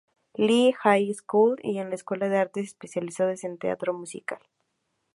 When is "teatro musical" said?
3.59-4.39